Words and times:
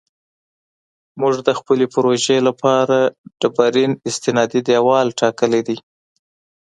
موږ 1.21 1.33
د 1.47 1.49
خپلې 1.59 1.85
پروژې 1.93 2.37
لپاره 2.47 2.97
ډبرین 3.39 3.91
استنادي 4.09 4.61
دیوال 4.69 5.07
ټاکلی 5.21 5.61
دی 5.67 5.77